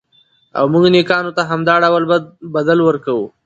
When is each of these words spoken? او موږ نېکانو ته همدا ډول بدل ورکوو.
او 0.57 0.65
موږ 0.73 0.83
نېکانو 0.95 1.35
ته 1.37 1.41
همدا 1.49 1.75
ډول 1.83 2.03
بدل 2.55 2.77
ورکوو. 2.83 3.25